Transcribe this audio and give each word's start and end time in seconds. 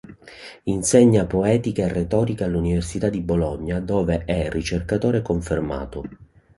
Insegna 0.63 1.27
poetica 1.27 1.83
e 1.83 1.87
retorica 1.93 2.45
all'Università 2.45 3.07
di 3.07 3.21
Bologna, 3.21 3.79
dove 3.79 4.23
è 4.25 4.49
ricercatore 4.49 5.21
confermato. 5.21 6.03